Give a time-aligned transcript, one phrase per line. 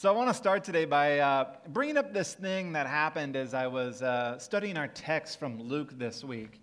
[0.00, 3.52] So, I want to start today by uh, bringing up this thing that happened as
[3.52, 6.62] I was uh, studying our text from Luke this week.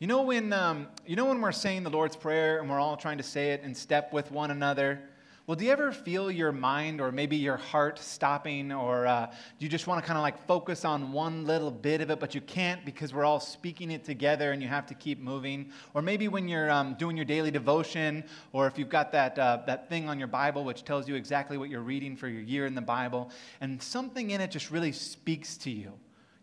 [0.00, 2.96] You know, when, um, you know when we're saying the Lord's Prayer and we're all
[2.96, 5.00] trying to say it in step with one another?
[5.46, 9.66] Well, do you ever feel your mind or maybe your heart stopping, or uh, do
[9.66, 12.34] you just want to kind of like focus on one little bit of it, but
[12.34, 15.70] you can't because we're all speaking it together and you have to keep moving?
[15.92, 19.58] Or maybe when you're um, doing your daily devotion, or if you've got that, uh,
[19.66, 22.64] that thing on your Bible which tells you exactly what you're reading for your year
[22.64, 25.92] in the Bible, and something in it just really speaks to you.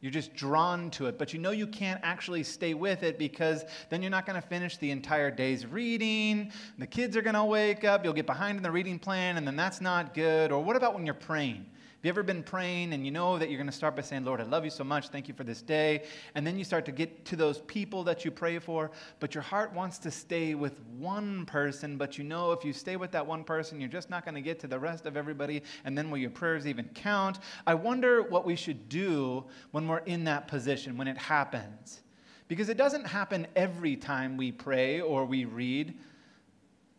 [0.01, 3.63] You're just drawn to it, but you know you can't actually stay with it because
[3.89, 6.51] then you're not going to finish the entire day's reading.
[6.79, 9.45] The kids are going to wake up, you'll get behind in the reading plan, and
[9.45, 10.51] then that's not good.
[10.51, 11.67] Or what about when you're praying?
[12.01, 14.25] Have you ever been praying and you know that you're going to start by saying,
[14.25, 15.09] Lord, I love you so much.
[15.09, 16.05] Thank you for this day.
[16.33, 19.43] And then you start to get to those people that you pray for, but your
[19.43, 23.27] heart wants to stay with one person, but you know if you stay with that
[23.27, 25.61] one person, you're just not going to get to the rest of everybody.
[25.85, 27.37] And then will your prayers even count?
[27.67, 32.01] I wonder what we should do when we're in that position, when it happens.
[32.47, 35.93] Because it doesn't happen every time we pray or we read.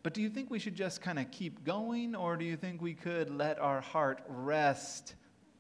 [0.03, 2.83] But do you think we should just kind of keep going, or do you think
[2.83, 5.15] we could let our heart rest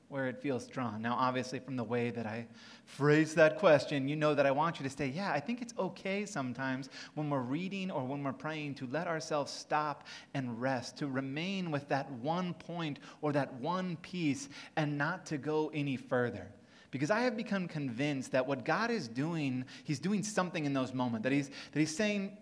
[0.08, 1.00] where it feels drawn?
[1.00, 2.46] Now, obviously, from the way that I
[2.84, 5.74] phrase that question, you know that I want you to say, yeah, I think it's
[5.78, 10.98] okay sometimes when we're reading or when we're praying to let ourselves stop and rest,
[10.98, 15.96] to remain with that one point or that one piece and not to go any
[15.96, 16.48] further
[16.90, 20.92] because I have become convinced that what God is doing, He's doing something in those
[20.92, 21.24] moments.
[21.24, 22.36] That He's, that he's saying,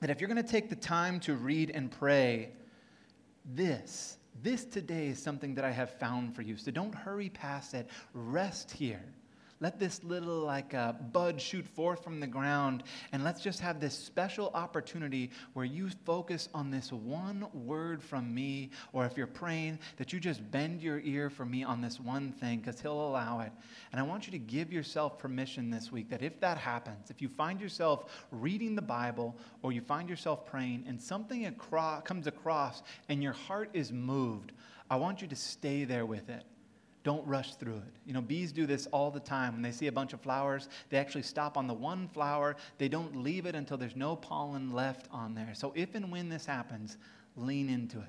[0.00, 2.50] that if you're going to take the time to read and pray,
[3.44, 6.56] this, this today is something that I have found for you.
[6.56, 7.88] So don't hurry past it.
[8.14, 9.04] Rest here.
[9.62, 13.78] Let this little like uh, bud shoot forth from the ground, and let's just have
[13.78, 19.26] this special opportunity where you focus on this one word from me, or if you're
[19.26, 23.06] praying, that you just bend your ear for me on this one thing, because He'll
[23.06, 23.52] allow it.
[23.92, 27.20] And I want you to give yourself permission this week that if that happens, if
[27.20, 32.26] you find yourself reading the Bible or you find yourself praying and something across, comes
[32.26, 34.52] across and your heart is moved,
[34.88, 36.44] I want you to stay there with it.
[37.02, 37.94] Don't rush through it.
[38.04, 39.54] You know, bees do this all the time.
[39.54, 42.56] When they see a bunch of flowers, they actually stop on the one flower.
[42.76, 45.52] They don't leave it until there's no pollen left on there.
[45.54, 46.98] So if and when this happens,
[47.36, 48.06] lean into it.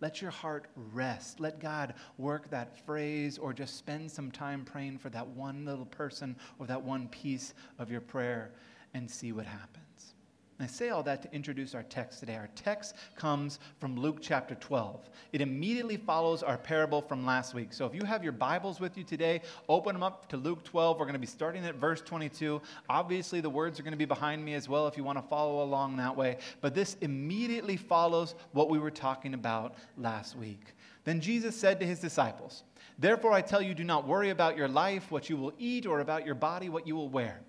[0.00, 1.40] Let your heart rest.
[1.40, 5.86] Let God work that phrase or just spend some time praying for that one little
[5.86, 8.52] person or that one piece of your prayer
[8.94, 10.14] and see what happens.
[10.60, 12.34] I say all that to introduce our text today.
[12.34, 15.08] Our text comes from Luke chapter 12.
[15.32, 17.72] It immediately follows our parable from last week.
[17.72, 20.98] So if you have your Bibles with you today, open them up to Luke 12.
[20.98, 22.60] We're going to be starting at verse 22.
[22.88, 25.28] Obviously, the words are going to be behind me as well if you want to
[25.28, 26.38] follow along that way.
[26.60, 30.74] But this immediately follows what we were talking about last week.
[31.04, 32.64] Then Jesus said to his disciples,
[32.98, 36.00] Therefore I tell you, do not worry about your life, what you will eat, or
[36.00, 37.42] about your body, what you will wear.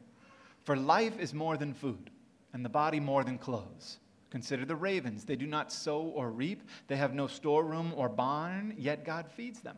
[0.64, 2.12] For life is more than food
[2.54, 4.00] and the body more than clothes.
[4.30, 5.26] Consider the ravens.
[5.26, 9.60] They do not sow or reap, they have no storeroom or barn, yet God feeds
[9.60, 9.78] them.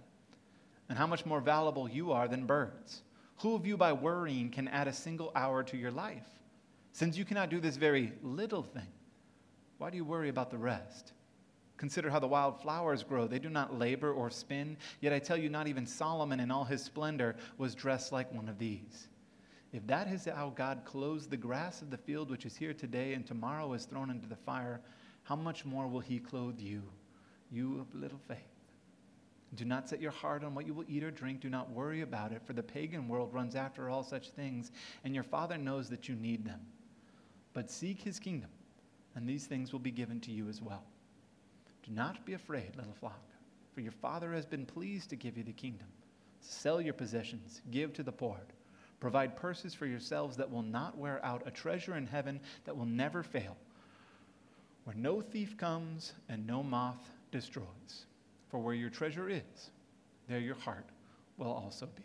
[0.89, 3.03] And how much more valuable you are than birds.
[3.37, 6.27] Who of you, by worrying, can add a single hour to your life?
[6.91, 8.87] Since you cannot do this very little thing,
[9.77, 11.13] why do you worry about the rest?
[11.77, 13.25] Consider how the wild flowers grow.
[13.25, 16.65] They do not labor or spin, yet I tell you, not even Solomon in all
[16.65, 19.07] his splendor was dressed like one of these.
[19.73, 23.13] If that is how God clothes the grass of the field, which is here today
[23.13, 24.81] and tomorrow is thrown into the fire,
[25.23, 26.81] how much more will He clothe you,
[27.51, 28.37] you of little faith?
[29.55, 31.41] Do not set your heart on what you will eat or drink.
[31.41, 34.71] Do not worry about it, for the pagan world runs after all such things,
[35.03, 36.59] and your Father knows that you need them.
[37.53, 38.49] But seek His kingdom,
[39.15, 40.83] and these things will be given to you as well.
[41.83, 43.21] Do not be afraid, little flock,
[43.73, 45.87] for your Father has been pleased to give you the kingdom.
[46.39, 48.39] Sell your possessions, give to the poor.
[49.01, 52.85] Provide purses for yourselves that will not wear out, a treasure in heaven that will
[52.85, 53.57] never fail,
[54.83, 58.05] where no thief comes and no moth destroys.
[58.49, 59.71] For where your treasure is,
[60.29, 60.85] there your heart
[61.37, 62.03] will also be.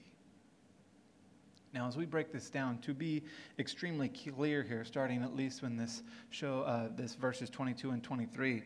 [1.74, 3.22] Now, as we break this down, to be
[3.58, 8.62] extremely clear here, starting at least when this show, uh, this verses 22 and 23,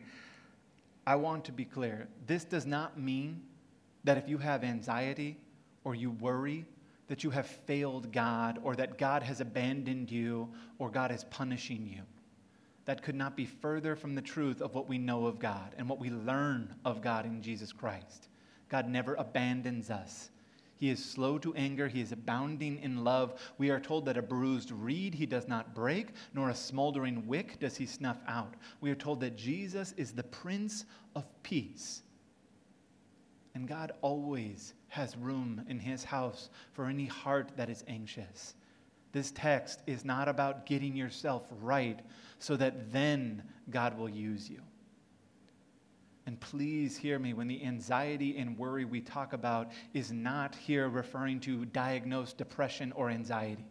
[1.05, 2.07] I want to be clear.
[2.27, 3.41] This does not mean
[4.05, 5.37] that if you have anxiety
[5.83, 6.65] or you worry
[7.11, 10.47] that you have failed God or that God has abandoned you
[10.79, 12.03] or God is punishing you.
[12.85, 15.89] That could not be further from the truth of what we know of God and
[15.89, 18.29] what we learn of God in Jesus Christ.
[18.69, 20.29] God never abandons us.
[20.77, 21.89] He is slow to anger.
[21.89, 23.41] He is abounding in love.
[23.57, 27.59] We are told that a bruised reed he does not break, nor a smoldering wick
[27.59, 28.53] does he snuff out.
[28.79, 32.03] We are told that Jesus is the Prince of Peace.
[33.53, 38.55] And God always has room in his house for any heart that is anxious.
[39.13, 42.01] This text is not about getting yourself right
[42.39, 44.59] so that then God will use you.
[46.25, 50.89] And please hear me when the anxiety and worry we talk about is not here
[50.89, 53.65] referring to diagnosed depression or anxiety.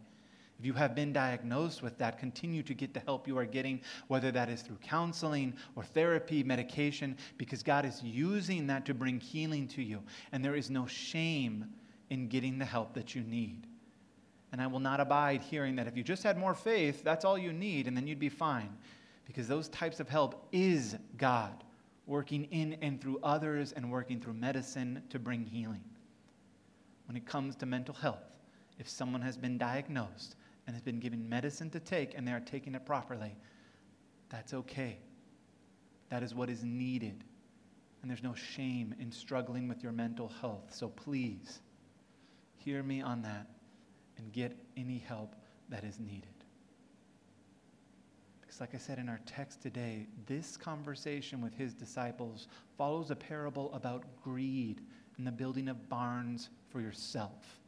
[0.61, 3.81] If you have been diagnosed with that, continue to get the help you are getting,
[4.09, 9.19] whether that is through counseling or therapy, medication, because God is using that to bring
[9.19, 10.03] healing to you.
[10.31, 11.65] And there is no shame
[12.11, 13.65] in getting the help that you need.
[14.51, 17.39] And I will not abide hearing that if you just had more faith, that's all
[17.39, 18.69] you need, and then you'd be fine.
[19.25, 21.63] Because those types of help is God
[22.05, 25.83] working in and through others and working through medicine to bring healing.
[27.07, 28.29] When it comes to mental health,
[28.77, 30.35] if someone has been diagnosed,
[30.67, 33.35] and has been given medicine to take and they are taking it properly,
[34.29, 34.97] that's okay.
[36.09, 37.23] That is what is needed.
[38.01, 40.73] And there's no shame in struggling with your mental health.
[40.73, 41.61] So please,
[42.57, 43.47] hear me on that
[44.17, 45.35] and get any help
[45.69, 46.27] that is needed.
[48.41, 52.47] Because, like I said in our text today, this conversation with his disciples
[52.77, 54.81] follows a parable about greed
[55.17, 57.59] and the building of barns for yourself.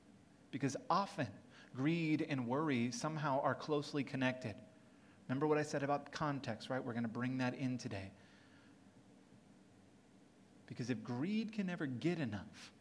[0.51, 1.27] Because often,
[1.75, 4.55] greed and worry somehow are closely connected.
[5.27, 6.83] Remember what I said about context, right?
[6.83, 8.11] We're going to bring that in today.
[10.67, 12.71] Because if greed can never get enough,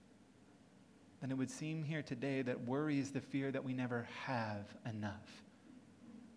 [1.20, 4.66] then it would seem here today that worry is the fear that we never have
[4.88, 5.42] enough.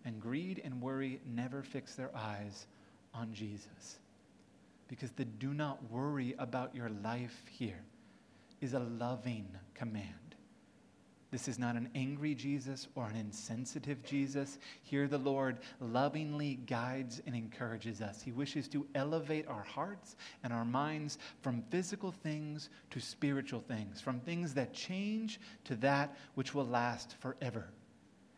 [0.04, 2.66] And greed and worry never fix their eyes
[3.12, 3.98] on Jesus.
[4.88, 7.82] Because the do not worry about your life here
[8.60, 10.25] is a loving command.
[11.30, 14.58] This is not an angry Jesus or an insensitive Jesus.
[14.82, 18.22] Here, the Lord lovingly guides and encourages us.
[18.22, 20.14] He wishes to elevate our hearts
[20.44, 26.16] and our minds from physical things to spiritual things, from things that change to that
[26.36, 27.66] which will last forever.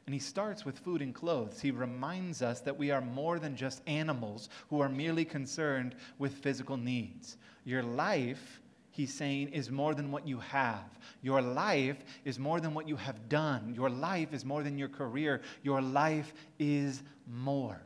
[0.07, 1.61] And he starts with food and clothes.
[1.61, 6.33] He reminds us that we are more than just animals who are merely concerned with
[6.33, 7.37] physical needs.
[7.67, 8.63] Your life
[8.99, 10.99] he's saying, is more than what you have.
[11.23, 13.73] Your life is more than what you have done.
[13.77, 15.41] Your life is more than your career.
[15.63, 17.81] Your life is more.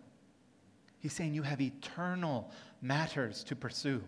[1.01, 2.51] He's saying you have eternal
[2.81, 4.03] matters to pursue.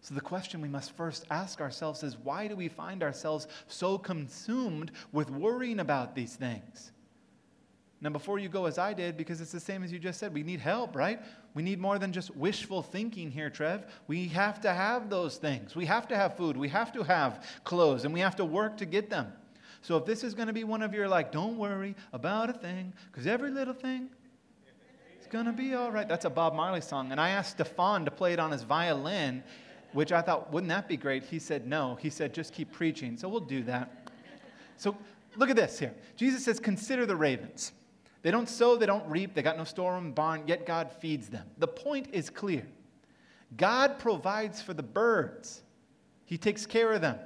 [0.00, 3.98] So, the question we must first ask ourselves is why do we find ourselves so
[3.98, 6.90] consumed with worrying about these things?
[8.00, 10.32] Now, before you go as I did, because it's the same as you just said,
[10.32, 11.20] we need help, right?
[11.54, 13.86] We need more than just wishful thinking here, Trev.
[14.06, 15.74] We have to have those things.
[15.74, 16.56] We have to have food.
[16.56, 19.32] We have to have clothes, and we have to work to get them.
[19.82, 22.52] So, if this is going to be one of your, like, don't worry about a
[22.52, 24.10] thing, because every little thing
[25.20, 26.08] is going to be all right.
[26.08, 27.10] That's a Bob Marley song.
[27.10, 29.42] And I asked Stefan to play it on his violin,
[29.92, 31.24] which I thought, wouldn't that be great?
[31.24, 31.96] He said, no.
[32.00, 33.16] He said, just keep preaching.
[33.16, 34.08] So, we'll do that.
[34.76, 34.96] So,
[35.36, 35.94] look at this here.
[36.14, 37.72] Jesus says, consider the ravens.
[38.22, 41.46] They don't sow, they don't reap, they got no storeroom, barn, yet God feeds them.
[41.58, 42.66] The point is clear
[43.56, 45.62] God provides for the birds,
[46.24, 47.18] He takes care of them.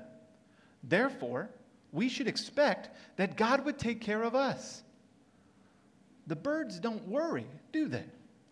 [0.82, 1.50] Therefore,
[1.92, 4.82] we should expect that God would take care of us.
[6.26, 8.04] The birds don't worry, do they?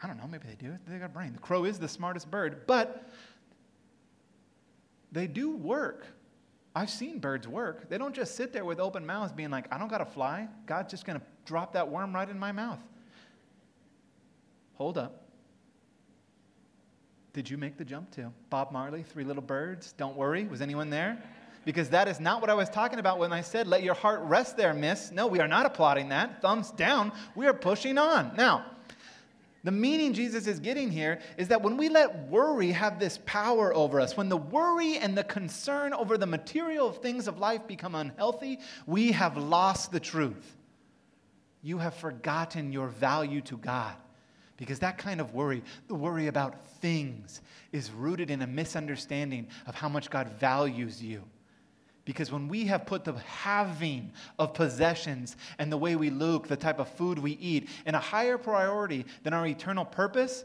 [0.02, 0.76] I don't know, maybe they do.
[0.87, 1.32] They got a brain.
[1.32, 3.08] The crow is the smartest bird, but
[5.12, 6.06] they do work.
[6.75, 7.88] I've seen birds work.
[7.88, 10.49] They don't just sit there with open mouths being like, I don't got to fly.
[10.66, 12.78] God's just going to drop that worm right in my mouth.
[14.75, 15.26] Hold up.
[17.33, 18.33] Did you make the jump too?
[18.50, 20.45] Bob Marley, Three Little Birds, Don't Worry.
[20.45, 21.23] Was anyone there?
[21.64, 24.21] Because that is not what I was talking about when I said, let your heart
[24.23, 25.12] rest there, miss.
[25.12, 26.40] No, we are not applauding that.
[26.40, 27.12] Thumbs down.
[27.35, 28.33] We are pushing on.
[28.37, 28.64] Now,
[29.62, 33.75] the meaning Jesus is getting here is that when we let worry have this power
[33.75, 37.95] over us, when the worry and the concern over the material things of life become
[37.95, 40.57] unhealthy, we have lost the truth.
[41.62, 43.95] You have forgotten your value to God.
[44.57, 47.40] Because that kind of worry, the worry about things,
[47.73, 51.23] is rooted in a misunderstanding of how much God values you.
[52.04, 56.57] Because when we have put the having of possessions and the way we look, the
[56.57, 60.45] type of food we eat, in a higher priority than our eternal purpose,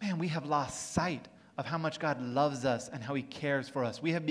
[0.00, 3.68] man, we have lost sight of how much God loves us and how He cares
[3.68, 4.02] for us.
[4.02, 4.24] We have,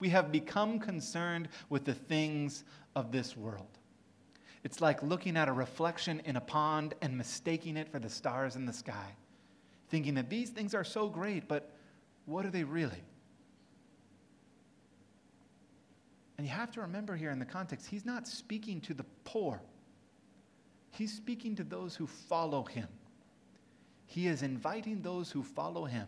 [0.00, 2.64] we have become concerned with the things
[2.96, 3.78] of this world.
[4.64, 8.56] It's like looking at a reflection in a pond and mistaking it for the stars
[8.56, 9.14] in the sky,
[9.88, 11.70] thinking that these things are so great, but
[12.26, 13.02] what are they really?
[16.38, 19.60] And you have to remember here in the context, he's not speaking to the poor,
[20.92, 22.88] he's speaking to those who follow him.
[24.06, 26.06] He is inviting those who follow him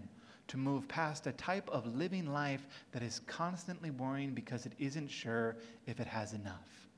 [0.48, 5.08] to move past a type of living life that is constantly worrying because it isn't
[5.08, 5.56] sure
[5.86, 6.88] if it has enough.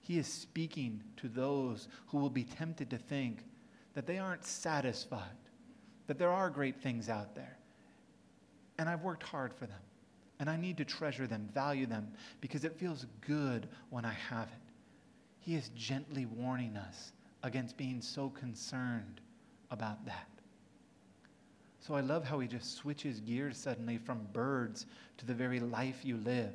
[0.00, 3.44] He is speaking to those who will be tempted to think
[3.94, 5.20] that they aren't satisfied,
[6.06, 7.56] that there are great things out there.
[8.78, 9.80] And I've worked hard for them.
[10.44, 12.06] And I need to treasure them, value them,
[12.42, 14.72] because it feels good when I have it.
[15.38, 19.22] He is gently warning us against being so concerned
[19.70, 20.28] about that.
[21.80, 24.84] So I love how he just switches gears suddenly from birds
[25.16, 26.52] to the very life you live.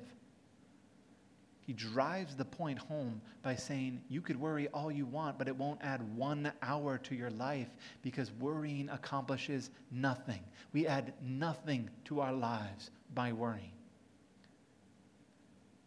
[1.65, 5.55] He drives the point home by saying, You could worry all you want, but it
[5.55, 7.69] won't add one hour to your life
[8.03, 10.41] because worrying accomplishes nothing.
[10.73, 13.71] We add nothing to our lives by worrying.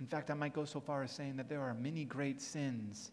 [0.02, 3.12] In fact, I might go so far as saying that there are many great sins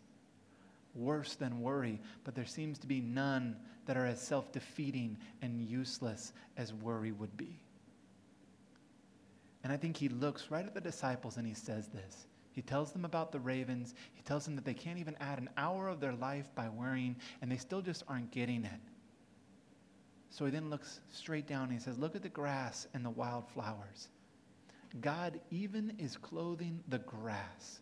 [0.95, 3.55] worse than worry, but there seems to be none
[3.85, 7.59] that are as self defeating and useless as worry would be.
[9.63, 12.25] And I think he looks right at the disciples and he says this.
[12.53, 13.93] He tells them about the ravens.
[14.15, 17.17] He tells them that they can't even add an hour of their life by worrying,
[17.43, 18.81] and they still just aren't getting it.
[20.31, 23.11] So he then looks straight down and he says, Look at the grass and the
[23.11, 24.07] wildflowers.
[25.01, 27.79] God even is clothing the grass.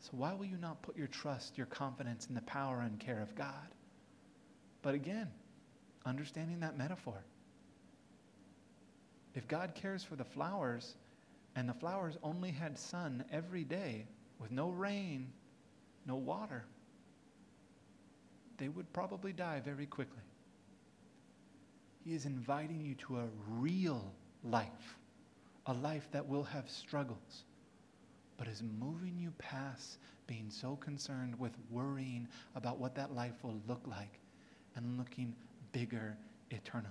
[0.00, 3.20] So why will you not put your trust, your confidence in the power and care
[3.20, 3.74] of God?
[4.82, 5.28] But again,
[6.06, 7.22] understanding that metaphor.
[9.34, 10.96] If God cares for the flowers,
[11.56, 14.06] and the flowers only had sun every day
[14.38, 15.32] with no rain,
[16.06, 16.64] no water,
[18.58, 20.22] they would probably die very quickly.
[22.04, 24.12] He is inviting you to a real
[24.44, 24.98] life,
[25.70, 27.44] a life that will have struggles,
[28.36, 33.60] but is moving you past being so concerned with worrying about what that life will
[33.68, 34.18] look like
[34.74, 35.32] and looking
[35.70, 36.16] bigger
[36.50, 36.90] eternally.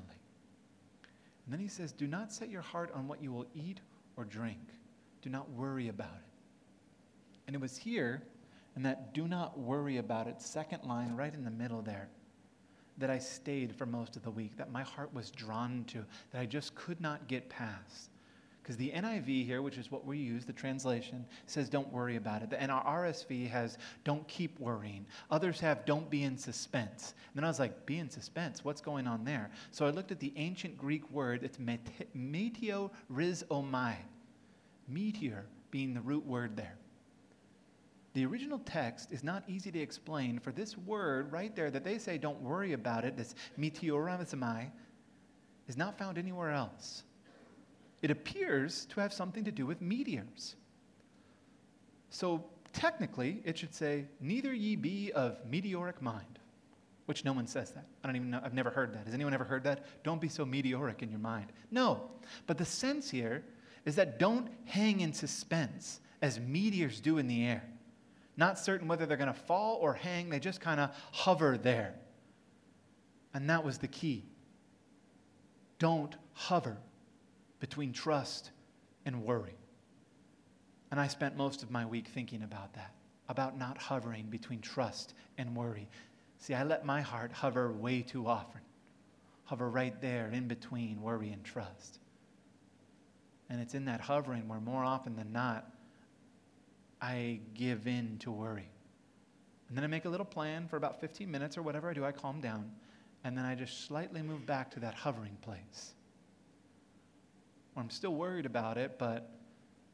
[1.46, 3.82] And then he says, Do not set your heart on what you will eat
[4.16, 4.60] or drink.
[5.22, 6.30] Do not worry about it.
[7.48, 8.24] And it was here,
[8.78, 12.08] in that do not worry about it, second line right in the middle there,
[12.98, 16.40] that I stayed for most of the week, that my heart was drawn to, that
[16.40, 18.12] I just could not get past.
[18.62, 22.44] Because the NIV here, which is what we use, the translation, says don't worry about
[22.44, 22.50] it.
[22.50, 25.06] The NRSV has don't keep worrying.
[25.32, 27.14] Others have don't be in suspense.
[27.28, 28.64] And then I was like, be in suspense?
[28.64, 29.50] What's going on there?
[29.72, 33.96] So I looked at the ancient Greek word, it's meteorizomai.
[34.88, 36.76] Meteor being the root word there.
[38.14, 41.98] The original text is not easy to explain, for this word right there that they
[41.98, 44.72] say don't worry about it, this meteorizomai,
[45.68, 47.04] is not found anywhere else
[48.02, 50.56] it appears to have something to do with meteors.
[52.10, 56.40] So technically, it should say, Neither ye be of meteoric mind,
[57.06, 57.86] which no one says that.
[58.04, 59.06] I don't even know, I've never heard that.
[59.06, 59.86] Has anyone ever heard that?
[60.04, 61.48] Don't be so meteoric in your mind.
[61.72, 62.10] No.
[62.48, 63.44] But the sense here
[63.86, 67.64] is that don't hang in suspense as meteors do in the air.
[68.38, 71.96] Not certain whether they're going to fall or hang, they just kind of hover there.
[73.34, 74.24] And that was the key.
[75.78, 76.78] Don't hover
[77.60, 78.52] between trust
[79.06, 79.56] and worry.
[80.92, 82.94] And I spent most of my week thinking about that,
[83.28, 85.88] about not hovering between trust and worry.
[86.40, 88.62] See, I let my heart hover way too often,
[89.46, 92.00] hover right there in between worry and trust.
[93.50, 95.72] And it's in that hovering where more often than not,
[97.02, 98.70] I give in to worry.
[99.68, 102.04] And then I make a little plan for about 15 minutes or whatever I do,
[102.04, 102.72] I calm down.
[103.24, 105.94] And then I just slightly move back to that hovering place
[107.80, 109.30] I'm still worried about it, but,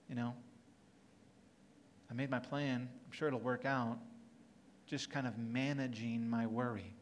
[0.10, 0.34] you know,
[2.10, 2.90] I made my plan.
[3.06, 4.00] I'm sure it'll work out.
[4.88, 6.94] Just kind of managing my worry.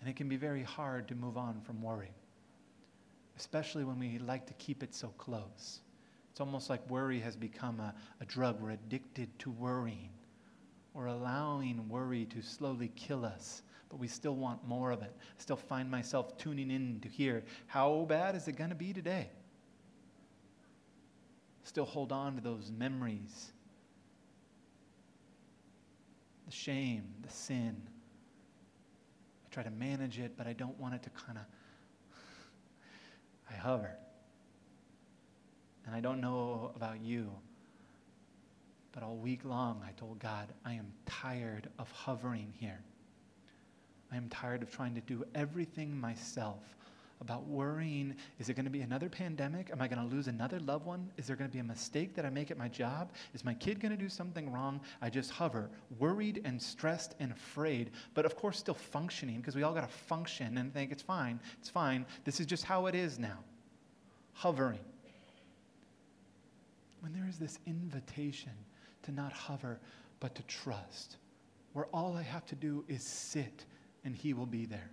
[0.00, 2.12] And it can be very hard to move on from worry,
[3.36, 5.80] especially when we like to keep it so close.
[6.30, 8.60] It's almost like worry has become a, a drug.
[8.60, 10.10] We're addicted to worrying.
[10.92, 13.62] We're allowing worry to slowly kill us
[13.94, 15.12] but we still want more of it.
[15.16, 18.92] I still find myself tuning in to hear how bad is it going to be
[18.92, 19.30] today?
[21.62, 23.52] Still hold on to those memories
[26.44, 27.80] the shame, the sin.
[29.46, 31.44] I try to manage it, but I don't want it to kind of.
[33.48, 33.96] I hover.
[35.86, 37.30] And I don't know about you,
[38.90, 42.82] but all week long I told God, I am tired of hovering here.
[44.14, 46.62] I am tired of trying to do everything myself,
[47.20, 49.70] about worrying is it going to be another pandemic?
[49.72, 51.10] Am I going to lose another loved one?
[51.16, 53.12] Is there going to be a mistake that I make at my job?
[53.34, 54.80] Is my kid going to do something wrong?
[55.00, 59.62] I just hover, worried and stressed and afraid, but of course still functioning because we
[59.62, 62.04] all got to function and think it's fine, it's fine.
[62.24, 63.38] This is just how it is now.
[64.34, 64.80] Hovering.
[67.00, 68.52] When there is this invitation
[69.02, 69.80] to not hover,
[70.20, 71.16] but to trust,
[71.72, 73.64] where all I have to do is sit
[74.04, 74.90] and He will be there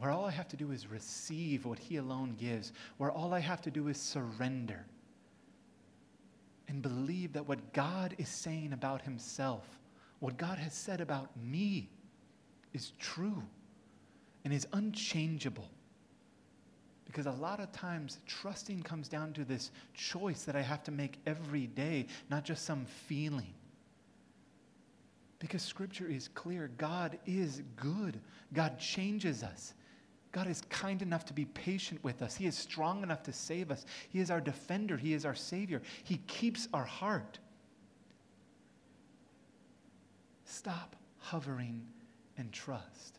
[0.00, 3.38] where all I have to do is receive what He alone gives, where all I
[3.38, 4.86] have to do is surrender
[6.68, 9.78] and believe that what God is saying about Himself,
[10.20, 11.90] what God has said about me,
[12.72, 13.42] is true
[14.42, 15.68] and is unchangeable.
[17.04, 20.90] Because a lot of times, trusting comes down to this choice that I have to
[20.90, 23.52] make every day, not just some feeling.
[25.40, 28.20] Because Scripture is clear God is good,
[28.52, 29.74] God changes us.
[30.32, 32.36] God is kind enough to be patient with us.
[32.36, 33.84] He is strong enough to save us.
[34.10, 34.96] He is our defender.
[34.96, 35.82] He is our Savior.
[36.04, 37.40] He keeps our heart.
[40.44, 41.82] Stop hovering
[42.38, 43.18] and trust.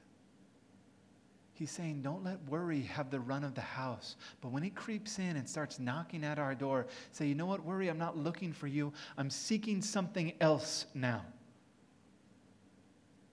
[1.54, 4.16] He's saying, don't let worry have the run of the house.
[4.40, 7.64] But when it creeps in and starts knocking at our door, say, you know what,
[7.66, 8.94] worry, I'm not looking for you.
[9.18, 11.26] I'm seeking something else now.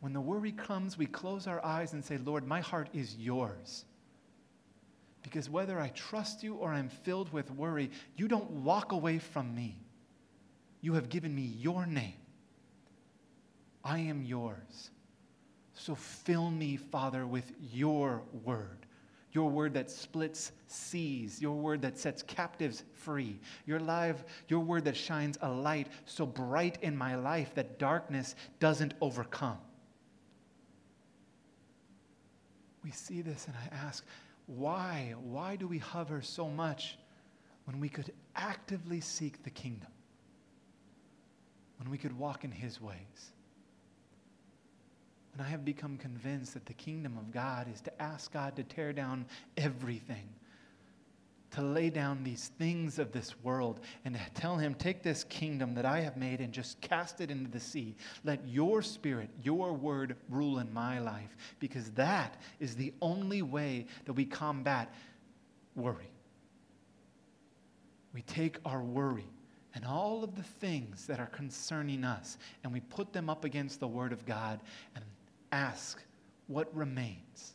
[0.00, 3.84] When the worry comes, we close our eyes and say, Lord, my heart is yours.
[5.22, 9.54] Because whether I trust you or I'm filled with worry, you don't walk away from
[9.54, 9.76] me.
[10.80, 12.14] You have given me your name.
[13.84, 14.90] I am yours.
[15.74, 18.86] So fill me, Father, with your word.
[19.32, 24.84] Your word that splits seas, your word that sets captives free, your life, your word
[24.86, 29.58] that shines a light so bright in my life that darkness doesn't overcome.
[32.88, 34.02] We see this and I ask,
[34.46, 35.14] why?
[35.22, 36.96] Why do we hover so much
[37.66, 39.90] when we could actively seek the kingdom?
[41.76, 43.32] When we could walk in his ways?
[45.34, 48.62] And I have become convinced that the kingdom of God is to ask God to
[48.62, 49.26] tear down
[49.58, 50.26] everything
[51.50, 55.74] to lay down these things of this world and to tell him, Take this kingdom
[55.74, 57.96] that I have made and just cast it into the sea.
[58.24, 63.86] Let your spirit, your word rule in my life, because that is the only way
[64.04, 64.92] that we combat
[65.74, 66.10] worry.
[68.12, 69.28] We take our worry
[69.74, 73.80] and all of the things that are concerning us and we put them up against
[73.80, 74.60] the word of God
[74.94, 75.04] and
[75.52, 76.02] ask,
[76.46, 77.54] What remains?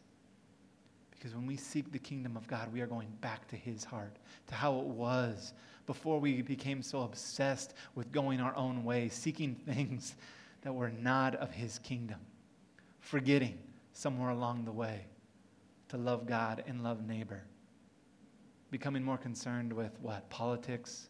[1.24, 4.18] Because when we seek the kingdom of God, we are going back to his heart,
[4.48, 5.54] to how it was
[5.86, 10.16] before we became so obsessed with going our own way, seeking things
[10.64, 12.20] that were not of his kingdom,
[13.00, 13.58] forgetting
[13.94, 15.06] somewhere along the way
[15.88, 17.46] to love God and love neighbor,
[18.70, 20.30] becoming more concerned with what?
[20.30, 21.08] Politics,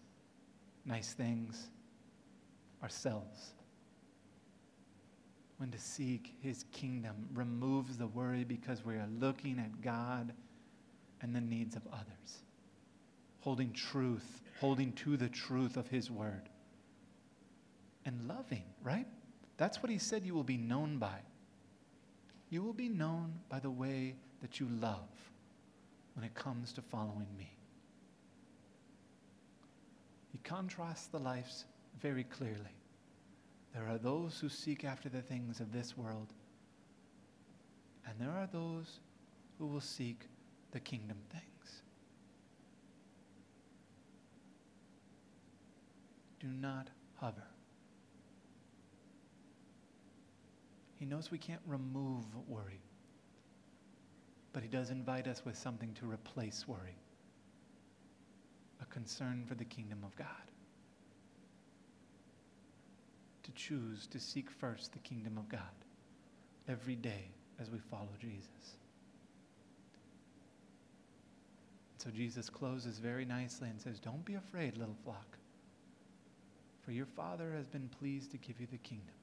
[0.85, 1.71] nice things,
[2.83, 3.53] ourselves
[5.63, 10.33] when to seek his kingdom removes the worry because we are looking at God
[11.21, 12.43] and the needs of others.
[13.39, 16.49] Holding truth, holding to the truth of his word.
[18.05, 19.07] And loving, right?
[19.55, 21.19] That's what he said you will be known by.
[22.49, 25.07] You will be known by the way that you love
[26.15, 27.55] when it comes to following me.
[30.33, 31.63] He contrasts the lives
[32.01, 32.75] very clearly.
[33.73, 36.33] There are those who seek after the things of this world,
[38.07, 38.99] and there are those
[39.57, 40.27] who will seek
[40.71, 41.81] the kingdom things.
[46.39, 47.47] Do not hover.
[50.95, 52.81] He knows we can't remove worry,
[54.51, 56.97] but He does invite us with something to replace worry
[58.81, 60.52] a concern for the kingdom of God
[63.43, 65.61] to choose to seek first the kingdom of God
[66.67, 67.29] every day
[67.59, 68.77] as we follow Jesus.
[71.97, 75.37] So Jesus closes very nicely and says, Don't be afraid, little flock,
[76.83, 79.15] for your Father has been pleased to give you the kingdom.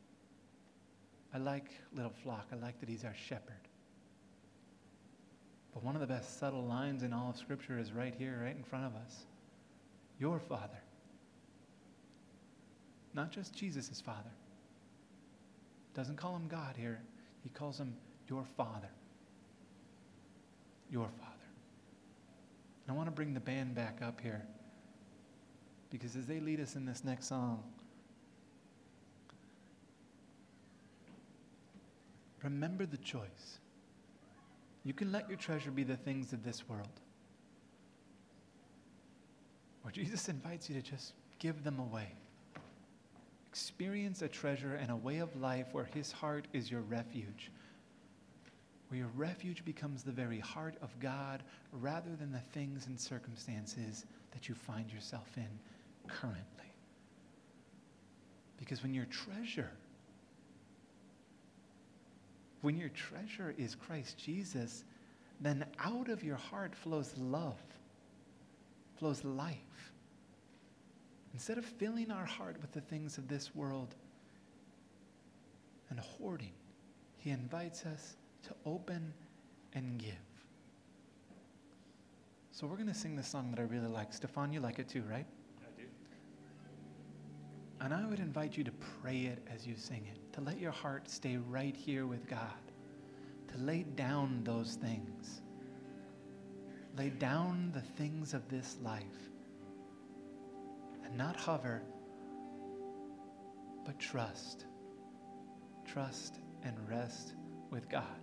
[1.34, 2.48] I like little flock.
[2.52, 3.68] I like that he's our shepherd.
[5.72, 8.56] But one of the best subtle lines in all of Scripture is right here, right
[8.56, 9.26] in front of us.
[10.18, 10.80] Your Father
[13.14, 14.30] not just Jesus' Father.
[15.94, 17.00] Doesn't call him God here,
[17.42, 17.94] he calls him
[18.28, 18.90] your Father.
[20.90, 21.30] Your Father.
[22.86, 24.42] And I want to bring the band back up here
[25.90, 27.62] because as they lead us in this next song,
[32.42, 33.58] remember the choice.
[34.84, 36.88] You can let your treasure be the things of this world.
[39.84, 42.14] Or Jesus invites you to just give them away.
[43.50, 47.50] Experience a treasure and a way of life where his heart is your refuge.
[48.88, 54.06] Where your refuge becomes the very heart of God rather than the things and circumstances
[54.30, 55.48] that you find yourself in
[56.06, 56.72] currently.
[58.56, 59.70] Because when your treasure,
[62.60, 64.84] when your treasure is Christ Jesus,
[65.40, 67.60] then out of your heart flows love,
[68.96, 69.56] flows life.
[71.32, 73.94] Instead of filling our heart with the things of this world
[75.88, 76.52] and hoarding,
[77.18, 79.12] he invites us to open
[79.74, 80.14] and give.
[82.52, 84.12] So we're going to sing this song that I really like.
[84.12, 85.26] Stefan, you like it too, right?
[85.60, 85.86] I do.
[87.80, 90.72] And I would invite you to pray it as you sing it, to let your
[90.72, 92.38] heart stay right here with God,
[93.48, 95.42] to lay down those things.
[96.98, 99.29] Lay down the things of this life
[101.10, 101.82] and not hover,
[103.84, 104.66] but trust.
[105.84, 107.34] Trust and rest
[107.70, 108.19] with God.